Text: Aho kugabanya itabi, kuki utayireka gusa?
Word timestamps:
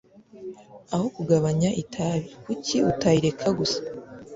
Aho 0.93 1.05
kugabanya 1.15 1.69
itabi, 1.81 2.29
kuki 2.43 2.75
utayireka 2.91 3.47
gusa? 3.59 3.79